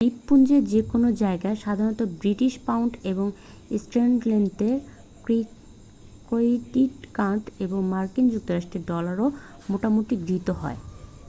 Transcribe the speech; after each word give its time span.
দ্বীপপুঞ্জের 0.03 0.63
যে 0.65 0.81
কোনও 0.91 1.09
জায়গায় 1.21 1.57
সাধারণত 1.57 2.01
ব্রিটিশ 2.19 2.53
পাউন্ড 2.67 2.91
এবং 3.11 3.27
স্ট্যানলেতে 3.77 4.69
ক্রেডিট 6.27 6.95
কার্ড 7.17 7.43
এবং 7.65 7.79
মার্কিন 7.93 8.25
যুক্তরাষ্ট্রের 8.33 8.87
ডলারও 8.91 9.27
মোটামুটি 9.69 10.13
গৃহীত 10.21 10.49
হয় 10.61 10.79